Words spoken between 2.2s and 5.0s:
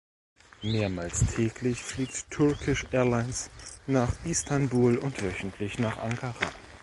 Turkish Airlines nach Istanbul